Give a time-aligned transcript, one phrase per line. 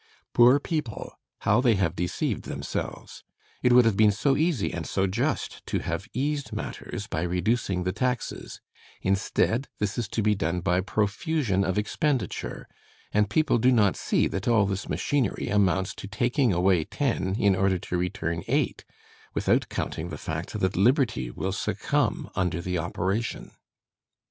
[0.33, 1.13] "Poor people!
[1.41, 3.23] How they have deceived themselves!
[3.61, 7.83] It would have been so easy and so just to have eased matters by reducing
[7.83, 8.61] the taxes;
[9.03, 12.67] instead, this is to be done by profusion of expenditure,
[13.13, 17.55] and people do not see that all this machinery amounts to taking away ten in
[17.55, 18.83] order to return eight,
[19.35, 23.51] without counting the fact that liberty will succumb under the operation."